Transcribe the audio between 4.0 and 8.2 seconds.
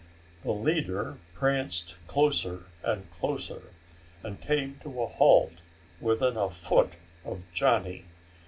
and came to a halt within a foot of Johnny.